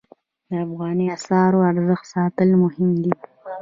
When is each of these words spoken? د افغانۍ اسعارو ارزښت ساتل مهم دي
د 0.49 0.51
افغانۍ 0.65 1.07
اسعارو 1.17 1.59
ارزښت 1.71 2.05
ساتل 2.13 2.49
مهم 2.63 2.89
دي 3.03 3.13